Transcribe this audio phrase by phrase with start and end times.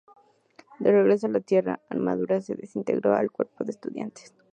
[0.79, 4.33] De regreso a la Tierra, Armadura se reintegró al Cuerpo de Estudiantes.